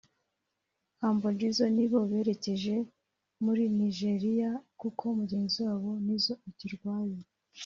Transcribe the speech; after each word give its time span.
Humble 1.01 1.33
Jizzo 1.39 1.65
nibo 1.75 1.99
berekeje 2.11 2.75
mu 3.43 3.51
ri 3.57 3.65
Nigeriya 3.79 4.51
kuko 4.79 5.03
mugenzi 5.17 5.57
wabo 5.67 5.91
Nizzo 6.05 6.33
akirwaye 6.49 7.19